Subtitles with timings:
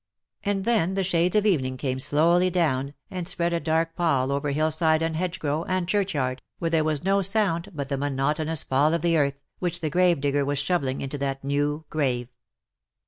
[0.43, 4.49] And then the shades of evening came slowly down, and spread a dark pall over
[4.49, 8.95] hill side, and hedgerow, and churchyard, where there was no sound but the monotonous fall
[8.95, 12.29] of the earth, which the grave digger was shovelling into that new grave.